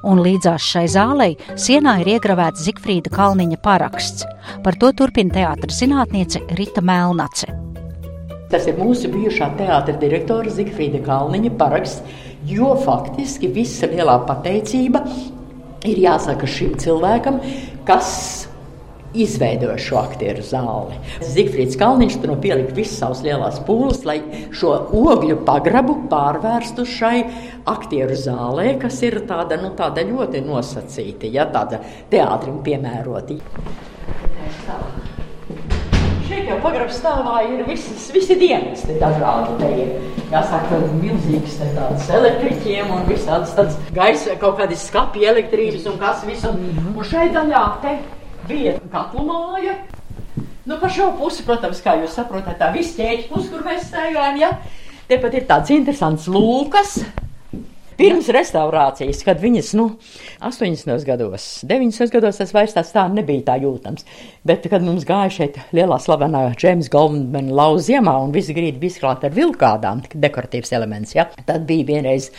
Un 0.07 0.23
līdzās 0.23 0.63
šai 0.71 0.85
zālei 0.93 1.35
sienā 1.59 1.97
ir 2.05 2.13
iegravēts 2.15 2.63
Zigfrīda 2.63 3.11
Kalniņa 3.17 3.59
paraksts. 3.67 4.23
Par 4.63 4.79
to 4.79 4.95
turpina 4.95 5.35
teātris 5.35 5.83
zinātniece 5.83 6.47
Rita 6.55 6.79
Melnace. 6.85 7.70
Tas 8.51 8.67
ir 8.67 8.79
mūsu 8.81 9.11
bijušā 9.13 9.53
teātris 9.61 10.01
direktora 10.03 10.51
Zigfrīda 10.51 11.03
Kalniņa 11.07 11.53
paraksts, 11.61 12.03
jo 12.51 12.73
faktiski 12.83 13.51
visa 13.55 13.87
lielā 13.91 14.17
pateicība 14.27 15.05
ir 15.87 16.01
jāsaka 16.03 16.49
šim 16.51 16.75
cilvēkam, 16.81 17.39
kas 17.89 18.11
izveidoja 19.15 19.79
šo 19.81 19.99
aktieru 20.01 20.43
zāli. 20.47 20.99
Zifrits 21.27 21.79
Kalniņš 21.81 22.19
tur 22.23 22.35
pielika 22.43 22.75
visas 22.77 23.01
savas 23.03 23.23
lielās 23.27 23.59
pūles, 23.67 24.05
lai 24.07 24.19
šo 24.55 24.73
ogļu 24.99 25.41
pagrabu 25.47 25.97
pārvērstu 26.13 26.87
šai 26.87 27.17
aktieru 27.71 28.19
zālē, 28.19 28.75
kas 28.83 29.01
ir 29.07 29.21
tāda, 29.31 29.59
nu, 29.63 29.73
tāda 29.79 30.07
ļoti 30.07 30.45
nosacīta, 30.47 31.31
ja 31.31 31.49
tāda 31.51 31.83
teātrim 32.13 32.63
piemērota. 32.67 33.39
Tā 36.61 36.69
jau 36.69 36.75
pagrabā 36.75 36.93
stāvā 36.93 37.35
ir 37.49 37.61
visas, 37.65 38.11
visi 38.13 38.35
dienas 38.37 38.83
dažādi. 38.85 39.55
Te 39.57 39.69
ir 39.81 40.27
jāsaka, 40.29 40.81
milzīgs 41.01 41.55
tāds 41.57 42.11
elektriķiem 42.13 42.91
un 42.93 43.07
visādas 43.09 43.55
tādas 43.57 43.79
gaisa, 43.97 44.35
kaut 44.43 44.59
kādi 44.59 44.77
skapi 44.77 45.25
elektrības 45.31 45.87
un 45.89 45.97
kas 46.03 46.21
visu. 46.29 46.51
Un 46.53 47.01
šeit 47.09 47.33
daļā 47.33 47.63
te 47.81 47.95
bija 48.51 48.75
katlu 48.93 49.25
māja. 49.31 49.79
Nu, 50.69 50.77
pa 50.77 50.93
šo 50.93 51.09
pusi, 51.17 51.47
protams, 51.49 51.81
kā 51.81 51.97
jūs 52.03 52.19
saprotat, 52.21 52.61
tā 52.61 52.69
viss 52.77 52.93
ķēķis 52.99 53.33
pusi, 53.33 53.49
kur 53.55 53.65
mēs 53.65 53.89
staigājam, 53.89 54.43
ja? 54.45 54.53
Tepat 55.09 55.41
ir 55.41 55.49
tāds 55.49 55.73
interesants 55.73 56.29
lūkas. 56.29 56.99
Pirms 58.01 58.31
restaurācijas, 58.33 59.19
kad 59.27 59.43
viņas, 59.43 59.75
nu, 59.77 59.85
80. 60.47 61.03
gados, 61.05 61.49
90. 61.69 62.09
gados 62.15 62.39
tas 62.41 62.55
vairs 62.57 62.73
tāds 62.73 62.95
tā 62.95 63.03
nebija 63.13 63.45
tā 63.51 63.59
jūtams. 63.61 64.07
Bet, 64.49 64.65
kad 64.73 64.81
mums 64.87 65.05
gāja 65.05 65.29
šeit 65.35 65.59
lielā 65.77 65.99
slavenā 66.01 66.47
James 66.63 66.89
Goldman 66.89 67.51
lauza 67.53 67.91
ziemā 67.91 68.15
un 68.25 68.33
visi 68.33 68.57
grīdi 68.57 68.81
bija 68.81 68.95
izklāti 68.95 69.29
ar 69.29 69.37
vilkādām, 69.37 70.01
dekoratīvs 70.15 70.73
elements, 70.79 71.13
ja, 71.19 71.29
tad 71.45 71.69
bija 71.69 71.91
vienreiz 71.93 72.31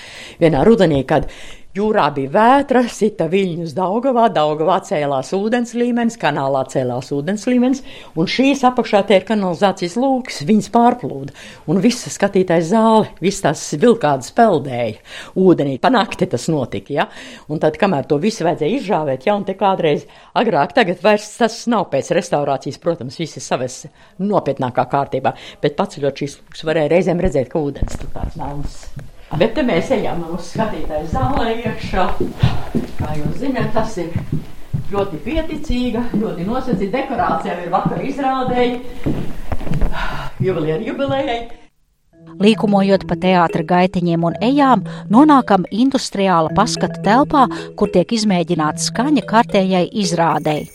vienā 0.42 0.66
rudenī, 0.66 1.04
kad 1.06 1.30
Jūrā 1.72 2.10
bija 2.12 2.28
vētra, 2.34 2.82
sita 2.92 3.30
viļņus 3.32 3.72
Daugavā, 3.78 4.26
Daugavā 4.36 4.82
cēlās 4.84 5.30
ūdens 5.38 5.70
līmenis, 5.72 6.18
kanālā 6.20 6.66
cēlās 6.68 7.14
ūdens 7.16 7.46
līmenis, 7.48 7.80
un 8.20 8.28
šīs 8.28 8.66
apakšā 8.68 9.00
tie 9.08 9.22
ir 9.22 9.26
kanalizācijas 9.30 9.96
lūks, 9.96 10.42
viņas 10.50 10.68
pārplūda, 10.74 11.32
un 11.72 11.80
visa 11.80 12.12
skatītais 12.12 12.66
zāle, 12.74 13.06
viss 13.24 13.40
tās 13.46 13.64
vilkādas 13.80 14.34
peldēja 14.36 14.98
ūdenī, 15.40 15.78
panakti 15.80 16.28
tas 16.34 16.50
notika, 16.52 16.92
ja, 16.98 17.06
un 17.48 17.64
tad, 17.64 17.80
kamēr 17.80 18.04
to 18.10 18.20
visu 18.20 18.44
vajadzēja 18.50 18.82
izžāvēt, 18.82 19.30
ja, 19.30 19.38
un 19.40 19.48
te 19.48 19.56
kādreiz 19.56 20.04
agrāk, 20.44 20.76
tagad 20.76 21.00
vairs 21.08 21.30
tas 21.40 21.56
nav 21.72 21.88
pēc 21.96 22.12
restaurācijas, 22.20 22.82
protams, 22.84 23.22
viss 23.24 23.40
ir 23.40 23.48
savas 23.48 23.86
nopietnākā 24.20 24.90
kārtībā, 24.92 25.38
bet 25.64 25.80
paceļot 25.80 26.26
šīs 26.26 26.38
lūks 26.42 26.68
varēja 26.68 26.98
reizēm 26.98 27.24
redzēt, 27.24 27.48
ka 27.56 27.64
ūdens 27.64 27.96
tur 27.96 28.12
tāds 28.20 28.36
melns. 28.44 28.82
Bet 29.40 29.54
te 29.56 29.64
mēs 29.64 29.92
ejam 29.96 30.26
uz 30.36 30.50
skatītāju 30.52 31.08
zālē 31.14 31.54
iekšā. 31.62 32.08
Kā 33.00 33.14
jūs 33.16 33.38
zināt, 33.40 33.72
tas 33.76 33.96
ir 34.02 34.12
ļoti 34.92 35.22
pieticīga, 35.24 36.04
ļoti 36.20 36.48
nosacīta 36.50 36.98
dekorācija. 36.98 37.56
Ir 37.64 37.72
vakar 37.72 38.04
izrādēji, 38.04 38.82
jubilieru 40.44 40.92
jubilējai. 40.92 41.42
Līkumojot 42.42 43.06
pa 43.10 43.16
teātra 43.22 43.64
gaitiņiem 43.68 44.24
un 44.28 44.36
ejām, 44.44 44.84
nonākam 45.14 45.66
industriāla 45.72 46.52
paskata 46.58 47.02
telpā, 47.06 47.46
kur 47.80 47.92
tiek 47.94 48.12
izmēģināta 48.18 48.84
skaņa 48.84 49.24
kārtējai 49.30 49.88
izrādēji. 50.04 50.68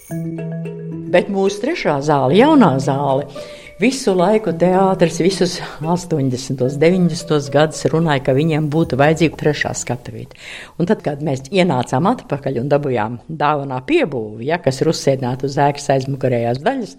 Bet 1.13 1.31
mūsu 1.33 1.63
trešā 1.63 2.01
zāle, 2.05 2.37
jaunā 2.41 2.77
zāle, 2.83 3.29
Visu 3.77 4.15
laiku 4.17 4.55
teātris, 4.57 5.19
visus 5.21 5.59
80, 5.85 6.79
90 6.81 7.49
gadus 7.53 7.83
runāja, 7.93 8.23
ka 8.25 8.33
viņiem 8.33 8.71
būtu 8.73 8.97
vajadzīga 8.97 9.37
trešā 9.43 9.75
skatuvīte. 9.77 10.39
Un 10.81 10.89
tad, 10.89 11.03
kad 11.05 11.21
mēs 11.21 11.43
ienācām 11.53 12.09
atpakaļ 12.09 12.63
un 12.63 12.71
dabūjām 12.73 13.19
dāvanā 13.29 13.83
piebūvi, 13.85 14.47
ja, 14.49 14.57
kas 14.65 14.81
ir 14.81 14.89
uzsēdināta 14.95 15.45
uz 15.45 15.59
ēkas 15.61 15.91
aizmugurējās 15.93 16.63
daļas, 16.65 16.95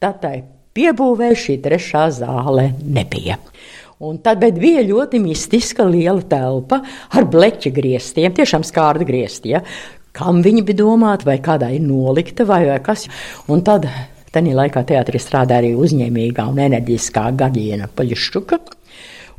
tad 0.00 0.22
tai 0.22 0.32
piebūvē 0.72 1.28
šī 1.36 1.58
trešā 1.66 2.06
zāle 2.22 2.70
nebija. 2.80 3.36
Un 4.00 4.16
tad 4.24 4.40
bija 4.56 4.86
ļoti 4.88 5.20
mistiska 5.20 5.84
liela 5.84 6.24
telpa 6.32 6.80
ar 7.12 7.28
bleķa 7.28 7.74
griestiem, 7.76 8.32
tiešām 8.40 8.64
skārda 8.64 9.04
griesti. 9.04 9.52
Ja? 9.52 9.60
Kam 10.16 10.40
viņi 10.40 10.64
bija 10.64 10.80
domāti, 10.80 11.28
vai 11.28 11.36
kādai 11.44 11.76
nolikta, 11.76 12.48
vai, 12.48 12.64
vai 12.72 12.80
kas. 12.88 13.04
Un 13.52 13.60
tad 13.68 13.84
Tajā 14.32 14.52
laikā 14.56 14.80
teātrī 14.88 15.18
strādāja 15.20 15.60
arī 15.60 15.74
uzņēmīgā 15.76 16.46
un 16.48 16.62
enerģiskā 16.64 17.26
Gaģiena 17.36 17.90
Paļšķuka. 17.92 18.58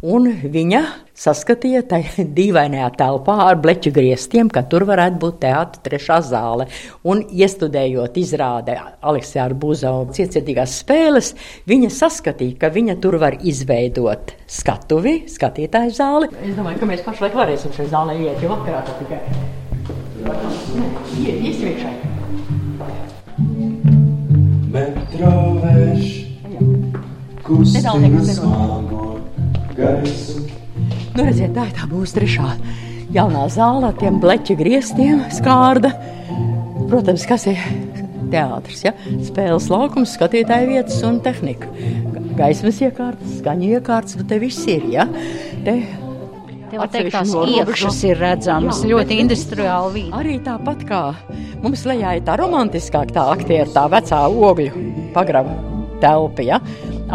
Un 0.03 0.27
viņa 0.51 0.81
saskatīja 1.17 1.81
tajā 1.88 2.25
dīvainajā 2.38 2.89
telpā 3.00 3.38
ar 3.45 3.57
bleķu 3.63 3.93
griestiem, 3.95 4.51
ka 4.53 4.65
tur 4.69 4.85
varētu 4.85 5.17
būt 5.23 5.39
teātris 5.45 5.81
trešā 5.88 6.19
zāle. 6.27 6.67
Un, 7.07 7.23
iestudējot 7.25 8.21
izrādi 8.21 8.77
Aleksija 8.77 9.47
Buzova 9.57 10.13
cietsirdīgās 10.13 10.77
spēles, 10.83 11.33
viņa 11.71 11.89
saskatīja, 11.97 12.59
ka 12.62 12.69
viņa 12.77 13.00
tur 13.01 13.17
var 13.23 13.39
izveidot 13.41 14.35
skatuvi, 14.45 15.23
skatītāju 15.31 15.97
zāli. 15.97 16.33
Es 16.43 16.53
domāju, 16.59 16.83
ka 16.83 16.93
mēs 16.93 17.05
pašlaik 17.07 17.41
varēsim 17.41 17.73
šajā 17.73 17.93
zālē 17.97 18.19
iet, 18.27 18.43
jo 18.43 18.53
vakarā 18.53 18.85
tikai 19.01 19.23
iesim 21.23 21.71
iekšā 21.73 21.93
metro 21.93 22.12
smago 27.65 29.03
gaisu. 29.77 30.43
Nu, 31.13 31.22
redziet, 31.22 31.53
tā 31.53 31.67
ir 31.69 31.75
tā 31.77 31.88
mūsu 31.91 32.17
trešā 32.17 32.51
jaunā 33.13 33.45
zāle 33.53 33.89
ar 33.91 33.98
tiem 34.00 34.19
bleķa 34.22 34.57
griestiem, 34.57 35.25
skārda. 35.33 35.93
Protams, 36.89 37.25
kas 37.29 37.45
ir 37.51 37.60
teātris, 38.33 38.83
ja? 38.88 38.93
spēles 39.25 39.69
laukums, 39.72 40.15
skatītāju 40.17 40.72
vietas 40.74 41.01
un 41.05 41.19
tehnika. 41.25 41.69
Gaismas 42.38 42.79
iekārtas, 42.81 43.38
skaņu 43.41 43.75
iekārtas, 43.77 44.17
nu 44.17 44.25
te 44.29 44.39
viss 44.41 44.65
ir, 44.69 44.88
ja? 44.93 45.05
Te 45.65 45.77
Te 46.74 46.79
var 46.81 46.89
teikt, 46.89 47.12
tās 47.13 47.29
iekšas 47.29 48.00
ir 48.07 48.17
redzamas, 48.17 48.79
jā, 48.81 48.95
ļoti 48.95 49.19
industriāli 49.22 49.91
vīdi. 49.93 50.13
Arī 50.17 50.39
tāpat 50.41 50.81
kā 50.89 51.01
mums 51.62 51.83
lejā 51.86 52.15
ir 52.17 52.24
tā 52.25 52.33
romantiskāk 52.41 53.13
tā 53.13 53.27
aktiera, 53.29 53.69
tā 53.75 53.83
vecā 53.93 54.24
ogļu 54.25 54.88
pagraba 55.13 55.53
telpa, 56.01 56.41
ja? 56.41 56.57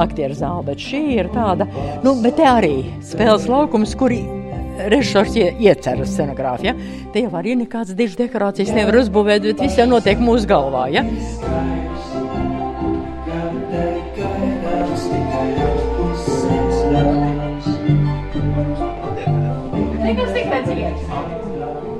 Aktieru 0.04 0.36
zāle, 0.38 0.64
bet 0.70 0.82
šī 0.82 1.04
ir 1.18 1.30
tāda, 1.34 1.68
nu, 2.04 2.16
bet 2.22 2.38
te 2.40 2.48
arī 2.48 2.74
spēles 3.04 3.48
laukums, 3.50 3.94
kuri 3.98 4.22
režisors 4.86 5.34
iecer 5.36 6.00
uz 6.02 6.12
scenogrāfiju. 6.14 6.70
Ja? 6.70 7.08
Te 7.12 7.24
jau 7.24 7.32
arī 7.38 7.56
nekādas 7.58 7.96
dižas 7.98 8.18
dekorācijas 8.20 8.74
nevar 8.76 9.00
uzbūvēt, 9.02 9.50
bet 9.50 9.62
viss 9.66 9.78
jau 9.78 9.88
notiek 9.90 10.20
mūsu 10.22 10.48
galvā. 10.50 10.86
Ja? 10.94 11.04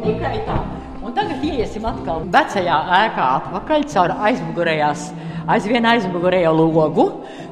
Tikai 0.08 0.38
tā. 0.46 0.58
Un 1.04 1.12
tagad 1.16 1.42
iesim 1.44 1.84
atkal 1.88 2.24
vecajā 2.32 2.78
ēkā 3.02 3.26
atpakaļ 3.38 3.84
caur 3.92 4.14
aizmugurējās, 4.28 5.11
aizvien 5.52 5.88
aizmugurējo 5.88 6.54
logu. 6.56 7.08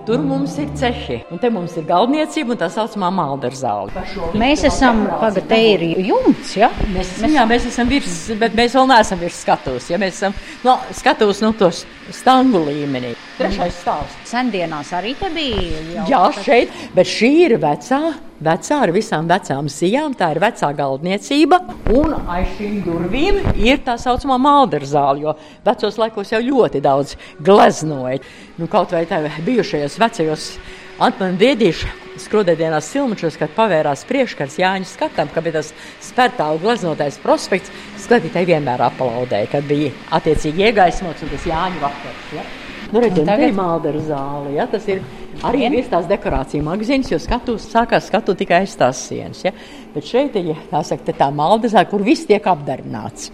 Tur 0.07 0.21
mums 0.23 0.53
ir 0.63 0.69
cehi, 0.79 1.17
un 1.35 1.41
te 1.43 1.49
mums 1.51 1.73
ir 1.81 1.83
galvniecība 1.89 2.55
un 2.55 2.61
tā 2.61 2.69
saucamā 2.71 3.09
malderu 3.11 3.59
zāle. 3.59 4.05
Mēs 4.39 4.63
esam, 4.69 5.01
pagaid, 5.19 5.49
te 5.51 5.59
ir 5.73 5.83
jumts, 6.07 6.53
ja? 6.61 6.69
Mēs, 6.95 7.17
mēs, 7.25 7.35
jā, 7.35 7.47
mēs 7.51 7.67
esam 7.73 7.91
virs, 7.91 8.21
bet 8.39 8.55
mēs 8.55 8.79
vēl 8.79 8.87
neesam 8.93 9.19
virs 9.19 9.41
skatuves, 9.43 9.91
ja 9.91 9.99
mēs 9.99 10.21
esam, 10.21 10.37
no, 10.63 10.79
skatuves, 10.95 11.43
nu, 11.43 11.51
tos 11.59 11.83
stangu 12.15 12.63
līmenī. 12.69 13.17
Trešais 13.37 13.79
stāvs. 13.83 14.15
Sendienās 14.29 14.93
arī 14.97 15.17
te 15.19 15.31
bija. 15.35 15.83
Jau, 15.97 16.07
jā, 16.13 16.23
šeit, 16.45 16.79
bet 16.97 17.11
šī 17.11 17.33
ir 17.47 17.59
vecā 17.63 18.01
vecā 18.41 18.81
ar 18.85 18.93
visām 18.93 19.29
vecām 19.29 19.69
sijām. 19.73 20.15
Tā 20.17 20.31
ir 20.35 20.41
vecā 20.43 20.71
galdniecība. 20.77 21.61
Un 21.97 22.17
aiz 22.29 22.49
šīm 22.57 22.81
durvīm 22.85 23.43
ir 23.57 23.83
tā 23.87 23.97
saucamā 24.01 24.39
malderu 24.41 24.89
zāle, 24.89 25.23
jo 25.25 25.37
vecos 25.67 26.01
laikos 26.01 26.33
jau 26.35 26.43
ļoti 26.45 26.83
daudz 26.85 27.17
gleznoja. 27.41 28.21
Nu, 28.61 28.69
kaut 28.73 28.93
vai 28.93 29.07
tā 29.09 29.23
bijušajos 29.45 30.01
vecajos 30.01 30.51
Antmanu 30.97 31.37
Diedīša 31.37 31.93
skrudēdienās 32.17 32.87
silmačos, 32.89 33.37
kad 33.37 33.53
pavērās 33.53 34.07
priekškars 34.09 34.57
Jāņa 34.63 34.89
skatam, 34.89 35.29
ka 35.29 35.43
bija 35.45 35.59
tas 35.59 35.75
spērtālu 36.07 36.63
gleznotais 36.63 37.19
prospekts, 37.21 37.73
skatītāji 38.07 38.55
vienmēr 38.55 38.87
aplaudēja, 38.89 39.51
kad 39.53 39.69
bija 39.69 39.93
attiecīgi 40.17 40.71
iegaismots 40.71 41.27
un 41.27 41.35
tas 41.35 41.51
Jāņa 41.51 41.83
vakars. 41.85 42.31
Ja? 42.39 42.47
Nu, 42.93 43.01
redziet, 43.03 43.27
tagad... 43.27 43.49
ir 43.49 43.57
malderu 43.57 44.03
zāle, 44.07 44.53
ja? 44.55 44.69
tas 44.71 44.85
ir 44.91 45.03
Arī 45.45 45.67
ir 45.69 45.89
tās 45.91 46.07
dekorāciju 46.09 46.65
magazīns, 46.65 47.11
jo 47.13 47.19
skatus 47.21 47.69
sākās 47.69 48.09
skatu 48.09 48.35
tikai 48.39 48.63
aiz 48.63 48.77
tās 48.79 49.03
sienas. 49.11 49.43
Ja? 49.45 49.53
Bet 49.93 50.09
šeit 50.09 50.37
ir 50.41 50.55
tā, 50.71 50.81
saka, 50.87 51.13
tā 51.13 51.29
maldezā, 51.35 51.85
kur 51.91 52.05
viss 52.07 52.29
tiek 52.29 52.47
apdarināts. 52.49 53.31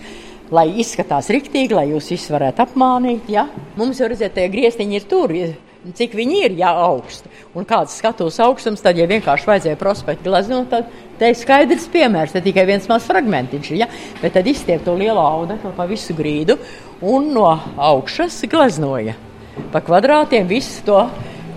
Lai 0.52 0.66
izskatās 0.82 1.30
riktīgi, 1.32 1.76
lai 1.78 1.86
jūs 1.92 2.10
visi 2.12 2.34
varētu 2.34 2.66
apmānīt. 2.66 3.30
Ja? 3.32 3.46
Mums 3.78 4.02
jau 4.02 4.10
redzēt, 4.10 4.34
tie 4.36 4.48
grieztiņi 4.52 4.98
ir 4.98 5.06
tur. 5.08 5.36
Cik 5.82 6.12
viņi 6.14 6.44
ir, 6.46 6.52
ja 6.60 6.74
augsti. 6.78 7.30
Un 7.58 7.66
kāds 7.66 7.96
skatos 7.98 8.36
augstums, 8.42 8.82
tad, 8.82 8.98
ja 8.98 9.08
vienkārši 9.10 9.48
vajadzēja 9.48 9.80
prospektu 9.80 10.28
gleznot, 10.28 10.68
tad 10.70 10.92
te 11.18 11.32
ir 11.32 11.38
skaidrs 11.38 11.88
piemērs, 11.90 12.36
te 12.36 12.42
tikai 12.44 12.68
viens 12.68 12.86
mazs 12.90 13.08
fragmentiņš, 13.10 13.72
ja? 13.78 13.90
bet 14.22 14.36
tad 14.38 14.46
izstiep 14.46 14.84
to 14.86 14.94
lielo 14.98 15.24
audeklu 15.24 15.74
pa 15.74 15.88
visu 15.90 16.14
grīdu 16.18 16.60
un 17.02 17.32
no 17.34 17.50
augšas 17.90 18.44
gleznoja 18.50 19.18
pa 19.72 19.84
kvadrātiem 19.84 20.48
visu 20.50 20.84
to 20.86 21.02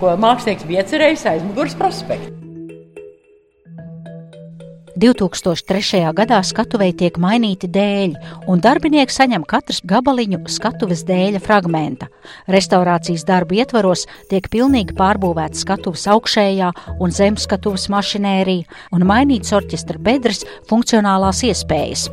ko 0.00 0.16
mākslinieks 0.20 0.66
bija 0.68 0.84
iecerējis 0.84 1.28
aizmugures 1.34 1.76
prospektu. 1.78 2.32
2003. 4.96 5.98
gadā 6.16 6.38
skatuvei 6.40 6.94
tiek 6.96 7.18
mainīti 7.20 7.68
dēļi, 7.68 8.16
un 8.48 8.62
darbinieks 8.64 9.18
saņem 9.20 9.44
katrs 9.44 9.82
gabaliņu 9.84 10.40
skatuves 10.48 11.04
dēļa 11.04 11.42
fragmenta. 11.44 12.08
Restaurācijas 12.48 13.26
darbu 13.28 13.58
ietvaros 13.60 14.06
tiek 14.30 14.48
pilnīgi 14.48 14.96
pārbūvēta 14.96 15.60
skatuves 15.60 16.08
augšējā 16.16 16.72
un 16.96 17.12
zemskatuves 17.12 17.90
mašinērija 17.92 18.96
un 18.96 19.04
mainīts 19.04 19.52
orķestra 19.52 20.00
bedres 20.00 20.46
funkcionālās 20.70 21.44
iespējas. 21.44 22.08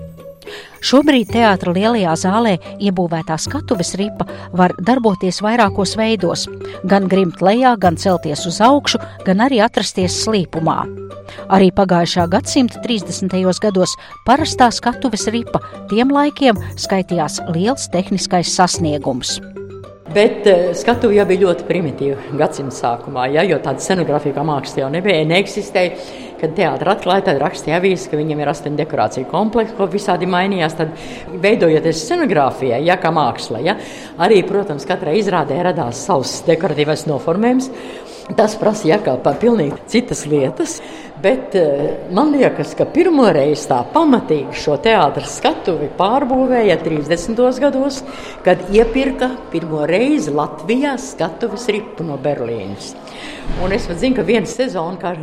Šobrīd 0.84 1.30
teātra 1.32 1.72
lielajā 1.72 2.13
zālē 2.19 2.58
iebūvētā 2.84 3.38
skatuves 3.39 3.93
ripa 3.96 4.26
var 4.52 4.74
darboties 4.84 5.39
vairākos 5.46 5.96
veidos- 5.96 6.43
gan 6.91 7.08
grimt 7.08 7.39
lejā, 7.39 7.78
gan 7.80 7.96
celties 7.96 8.46
uz 8.46 8.60
augšu, 8.60 9.00
gan 9.24 9.38
arī 9.38 9.63
atrasties 9.63 10.26
slīpumā. 10.26 10.84
Arī 11.48 11.72
pagājušā 11.72 12.28
gadsimta 12.28 12.82
30. 12.84 13.60
gados 13.62 13.96
parastā 14.28 14.69
skatuves 14.72 15.28
ripa 15.32 15.60
tiem 15.88 16.10
laikiem 16.10 16.60
skaitījās 16.76 17.39
liels 17.56 17.88
tehniskais 17.88 18.52
sasniegums. 18.52 19.39
Bet 20.13 20.45
skatu 20.78 21.10
jau 21.13 21.23
bija 21.26 21.47
ļoti 21.47 21.65
primitīva 21.65 22.38
gadsimta 22.38 22.76
sākumā, 22.76 23.26
ja, 23.34 23.45
jo 23.47 23.58
tāda 23.63 23.82
scenogrāfija 23.82 24.36
kā 24.36 24.43
māksla 24.45 24.84
jau 24.84 24.91
nebija, 24.93 25.23
neeksistēja. 25.30 25.97
Kad 26.43 26.58
teātris 26.58 26.91
atklāja, 26.91 27.23
tad 27.30 27.38
rakstīja 27.39 27.78
avīzes, 27.80 28.10
ka 28.12 28.17
viņam 28.19 28.41
ir 28.43 28.49
astoņu 28.52 28.76
dekorāciju 28.76 29.30
komplekss, 29.32 29.78
ko 29.78 29.88
visādi 29.88 30.28
mainījās. 30.28 30.76
Tad, 30.76 30.91
veidojoties 31.39 32.02
scenogrāfijai, 32.04 32.82
ja 32.84 32.97
kā 32.99 33.13
māksla, 33.15 33.62
ja, 33.63 33.78
arī, 34.19 34.41
protams, 34.43 34.84
katrai 34.89 35.15
izrādē 35.21 35.62
radās 35.63 36.04
savs 36.04 36.41
dekoratīvais 36.49 37.06
noformējums. 37.08 37.71
Tas 38.36 38.58
prasa 38.60 38.89
jākāpā 38.91 39.34
pilnīgi 39.39 39.80
citas 39.91 40.26
lietas, 40.28 40.78
bet 41.23 41.55
eh, 41.55 42.09
man 42.12 42.33
liekas, 42.36 42.73
ka 42.77 42.86
pirmo 42.89 43.29
reizi 43.33 43.69
tā 43.69 43.79
pamatīgi 43.93 44.57
šo 44.63 44.75
teātras 44.83 45.38
skatuvi 45.39 45.88
pārbūvēja 45.99 46.79
30. 46.83 47.39
gados, 47.63 48.01
kad 48.43 48.67
iepirka 48.73 49.31
pirmo 49.53 49.86
reizi 49.89 50.33
Latvijā 50.36 50.97
skatuves 50.99 51.69
ripu 51.71 52.03
no 52.07 52.19
Berlīnas. 52.21 52.91
Un 53.63 53.75
es 53.75 53.88
pat 53.88 54.03
zinu, 54.03 54.17
ka 54.19 54.27
viena 54.27 54.49
sezona, 54.49 54.99
kā 54.99 55.15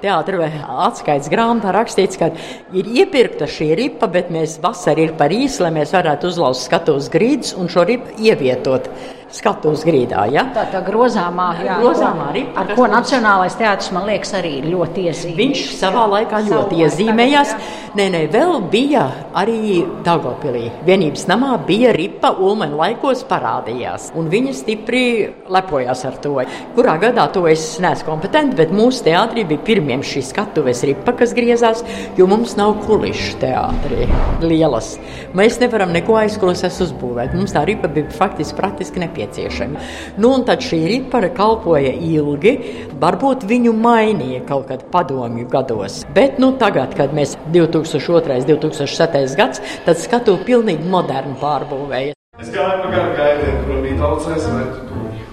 teātris 0.00 0.40
vai 0.40 0.50
atskaites 0.86 1.28
grāmatā 1.32 1.72
rakstīts, 1.76 2.20
ka 2.20 2.30
ir 2.76 2.90
iepirkta 3.00 3.48
šī 3.50 3.70
ripa, 3.78 4.08
bet 4.12 4.32
mēs 4.32 4.58
vasarā 4.62 5.08
ir 5.08 5.16
par 5.18 5.32
īsu, 5.34 5.64
lai 5.64 5.72
mēs 5.76 5.94
varētu 5.96 6.30
uzlauzt 6.30 6.68
skatuves 6.68 7.10
grīdas 7.12 7.54
un 7.56 7.68
šo 7.72 7.84
ripu 7.88 8.16
ievietot 8.20 8.88
skatuves 9.34 9.84
grīdā. 9.86 10.24
Ja? 10.32 10.44
Tā 10.54 10.66
tā 10.72 10.80
grozāmā, 10.84 11.50
jā, 11.62 11.78
grozāmā 11.80 12.30
ripa. 12.34 12.64
Ar 12.64 12.72
ko 12.78 12.86
Nacionālais 12.90 13.56
teātris, 13.58 13.90
man 13.94 14.08
liekas, 14.10 14.32
arī 14.38 14.56
ļoti 14.66 15.06
iezīmējās. 15.10 15.38
Viņš 15.40 15.62
savā 15.78 16.06
laikā 16.16 16.42
ļoti 16.48 16.76
savā 16.76 16.86
iezīmējās. 16.86 17.54
Nē, 17.98 18.06
nē, 18.14 18.22
vēl 18.30 18.60
bija 18.70 19.04
arī 19.38 19.82
Daugopilī. 20.06 20.66
Vienības 20.86 21.26
namā 21.30 21.56
bija 21.66 21.94
ripa 21.94 22.32
Ulmaņa 22.38 22.78
laikos 22.78 23.24
parādījās. 23.30 24.10
Un 24.18 24.30
viņi 24.30 24.54
stipri 24.60 25.04
lepojās 25.50 26.04
ar 26.08 26.18
to. 26.22 26.36
Kurā 26.76 26.96
gadā 27.02 27.26
to 27.34 27.44
es 27.50 27.64
neesmu 27.82 28.06
kompetenti, 28.10 28.58
bet 28.58 28.74
mūsu 28.74 29.04
teātrī 29.06 29.44
bija 29.48 29.64
pirmiem 29.66 30.04
šī 30.06 30.22
skatuves 30.26 30.84
ripa, 30.86 31.14
kas 31.18 31.34
griezās, 31.36 31.82
jo 32.18 32.26
mums 32.30 32.56
nav 32.58 32.76
kulišu 32.86 33.38
teātrī 33.42 34.06
lielas. 34.42 34.92
Mēs 35.38 35.58
nevaram 35.62 35.94
neko 35.94 36.18
aizkulisēs 36.22 36.78
uzbūvēt. 36.86 37.34
Mums 37.38 37.54
tā 37.54 37.64
ripa 37.68 37.90
bija 37.90 38.10
faktiski 38.14 38.58
praktiski 38.58 39.02
nepieciešama 39.02 39.19
nepieciešami. 39.20 39.76
Nu, 40.16 40.32
un 40.34 40.44
tad 40.44 40.62
šī 40.64 40.80
ripara 40.88 41.30
kalpoja 41.34 41.92
ilgi, 41.92 42.56
varbūt 43.00 43.44
viņu 43.48 43.72
mainīja 43.76 44.44
kaut 44.48 44.68
kad 44.70 44.84
padomju 44.92 45.48
gados. 45.50 46.04
Bet 46.14 46.38
nu, 46.38 46.52
tagad, 46.58 46.94
kad 46.96 47.14
mēs 47.16 47.36
2002. 47.52 48.40
un 48.40 48.48
2007. 48.48 49.36
gads, 49.36 49.62
tad 49.84 50.00
skatu 50.00 50.38
pilnīgi 50.46 50.88
modernu 50.88 51.36
pārbūvēja. 51.40 52.16
Es 52.40 52.52
gāju 52.54 52.84
pa 52.84 52.92
garu 52.94 53.16
gaitiem, 53.18 53.56
kur 53.66 53.82
bija 53.84 53.98
daudz 54.00 54.28
aizvērtu 54.32 54.86
dūņu. 54.88 55.24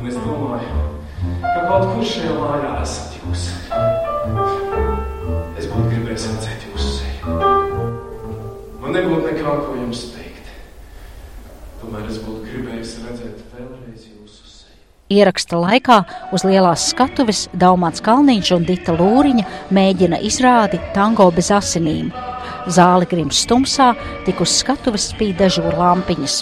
Un 0.00 0.10
es 0.10 0.18
domāju, 0.20 0.82
ka 1.40 1.60
kaut 1.70 1.86
kur 1.94 2.10
šajā 2.10 2.34
mājā 2.36 2.74
esat 2.82 3.16
jūs. 3.22 3.46
Es 5.56 5.70
būtu 5.70 5.86
gribējis 5.88 6.28
redzēt 6.34 6.68
jūsu 6.68 6.90
seju. 6.98 7.40
Man 8.82 8.92
nebūtu 8.92 9.24
nekā, 9.30 9.56
ko 9.64 9.78
jums 9.80 10.04
teikt. 10.10 10.23
Tomēr 11.84 12.04
es 12.08 12.20
būtu 12.24 12.46
gribējis 12.48 12.92
redzēt 13.04 13.40
vēlreiz 13.52 14.04
jūsu 14.08 14.46
seju. 14.48 14.76
Ieraksta 15.12 15.58
laikā 15.60 15.98
uz 16.32 16.44
lielās 16.48 16.86
skatuves 16.94 17.42
Daumāts 17.52 18.00
Kalniņš 18.04 18.52
un 18.56 18.64
Dita 18.64 18.94
Lūriņa 18.96 19.44
mēģina 19.76 20.20
izrādi 20.24 20.80
tango 20.94 21.26
bez 21.36 21.50
asinīm. 21.52 22.08
Zāle 22.72 23.04
grims 23.10 23.42
stumsā, 23.44 23.90
tik 24.24 24.40
uz 24.40 24.54
skatuves 24.62 25.10
spīd 25.12 25.36
dežūra 25.42 25.76
lampiņas. 25.82 26.38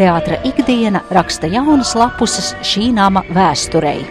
Teātra 0.00 0.40
ikdiena 0.48 1.04
raksta 1.14 1.46
jaunas 1.52 1.94
lapuses 1.94 2.56
šī 2.66 2.90
nama 2.96 3.22
vēsturei. 3.30 4.02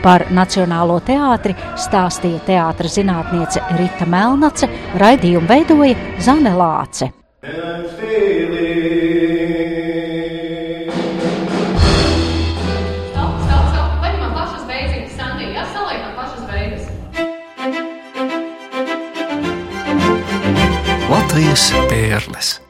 Par 0.00 0.24
Nacionālo 0.32 1.02
teātri 1.04 1.52
stāstīja 1.84 2.40
teātras 2.48 2.96
zinātniece 2.96 3.60
Rita 3.76 4.08
Melnace, 4.08 4.70
raidījumu 5.04 5.52
veidoja 5.52 6.16
Zane 6.24 6.56
Lāce. 6.56 7.12
NFT 7.42 8.61
três 21.32 21.72
perlas. 21.88 22.60